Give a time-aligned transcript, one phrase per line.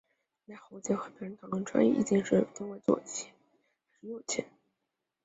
[0.47, 3.31] 行台侯景和别人讨论穿衣衣襟之法是襟为左前
[3.91, 4.47] 还是右前。